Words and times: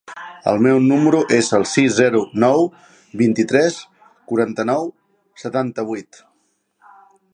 El 0.51 0.55
meu 0.67 0.77
número 0.85 1.17
es 1.35 1.49
el 1.57 1.65
sis, 1.71 1.91
zero, 1.97 2.21
nou, 2.45 2.65
vint-i-tres, 3.21 3.77
quaranta-nou, 4.33 4.91
setanta-vuit. 5.45 6.25